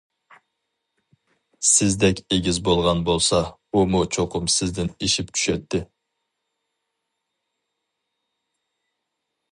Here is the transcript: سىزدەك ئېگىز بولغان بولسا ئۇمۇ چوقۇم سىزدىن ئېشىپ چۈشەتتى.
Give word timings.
سىزدەك 1.71 2.21
ئېگىز 2.37 2.59
بولغان 2.69 3.03
بولسا 3.09 3.43
ئۇمۇ 3.81 4.01
چوقۇم 4.17 4.49
سىزدىن 4.55 4.91
ئېشىپ 4.95 5.31
چۈشەتتى. 5.37 5.85